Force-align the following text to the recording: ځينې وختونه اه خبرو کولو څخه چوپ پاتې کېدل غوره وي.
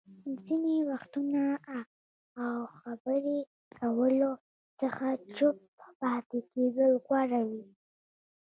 ځينې 0.43 0.75
وختونه 0.89 1.41
اه 2.41 2.57
خبرو 2.79 3.37
کولو 3.77 4.31
څخه 4.81 5.07
چوپ 5.35 5.57
پاتې 5.99 6.39
کېدل 6.51 6.91
غوره 7.05 7.41
وي. 7.49 7.65